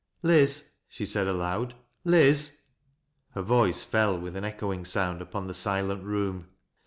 "Liz," 0.23 0.71
she 0.87 1.05
said 1.05 1.27
aloud." 1.27 1.75
Liz!" 2.05 2.61
Her 3.35 3.43
voice 3.43 3.83
fell 3.83 4.17
with 4.19 4.35
an 4.35 4.43
echoing 4.45 4.83
sound 4.83 5.21
upon 5.21 5.45
the 5.45 5.53
sileni 5.53 6.03
room. 6.03 6.47